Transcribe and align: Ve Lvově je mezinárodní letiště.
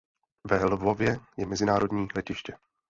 Ve 0.47 0.65
Lvově 0.65 1.19
je 1.37 1.45
mezinárodní 1.45 2.07
letiště. 2.15 2.53